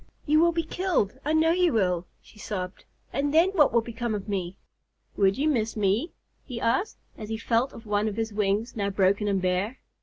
"You 0.25 0.39
will 0.39 0.51
be 0.51 0.63
killed, 0.63 1.19
I 1.23 1.33
know 1.33 1.51
you 1.51 1.73
will," 1.73 2.07
she 2.23 2.39
sobbed. 2.39 2.85
"And 3.13 3.31
then 3.31 3.51
what 3.51 3.71
will 3.71 3.81
become 3.83 4.15
of 4.15 4.27
me?" 4.27 4.57
"Would 5.15 5.37
you 5.37 5.47
miss 5.47 5.75
me?" 5.77 6.11
he 6.43 6.59
asked, 6.59 6.97
as 7.19 7.29
he 7.29 7.37
felt 7.37 7.71
of 7.71 7.85
one 7.85 8.07
of 8.07 8.17
his 8.17 8.33
wings, 8.33 8.75
now 8.75 8.89
broken 8.89 9.27
and 9.27 9.39
bare. 9.39 9.77